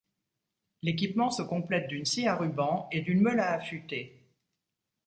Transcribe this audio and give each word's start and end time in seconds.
L'équipement 0.81 1.29
se 1.29 1.43
complète 1.43 1.87
d'une 1.87 2.05
scie 2.05 2.25
à 2.27 2.33
ruban 2.35 2.87
et 2.91 3.01
d'une 3.01 3.21
meule 3.21 3.39
à 3.39 3.51
affûter. 3.51 4.33